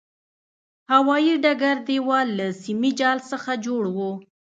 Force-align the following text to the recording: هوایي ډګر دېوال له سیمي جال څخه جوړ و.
هوایي 0.91 1.33
ډګر 1.43 1.77
دېوال 1.87 2.27
له 2.39 2.47
سیمي 2.61 2.91
جال 2.99 3.17
څخه 3.31 3.51
جوړ 3.65 3.83
و. 3.95 3.97